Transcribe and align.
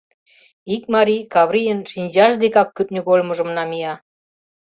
Ик 0.73 0.83
марий 0.93 1.23
Каврийын 1.33 1.79
шинчаж 1.91 2.33
декак 2.41 2.69
кӱртньыгольмыжым 2.75 3.49
намия. 3.57 3.93